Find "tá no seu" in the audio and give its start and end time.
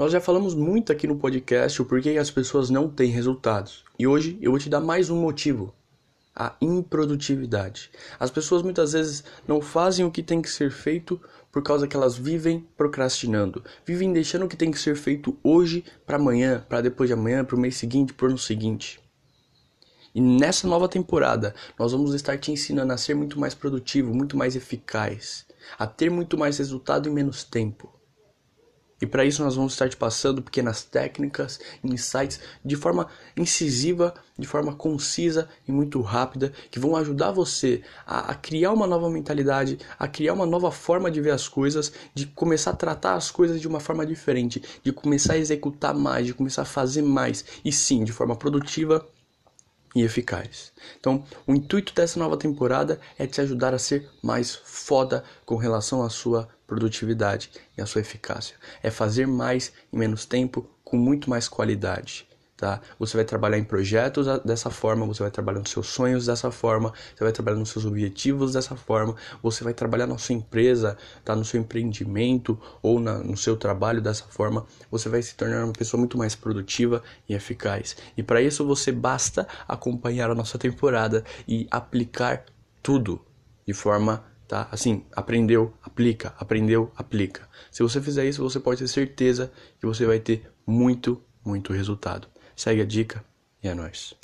71.24-71.58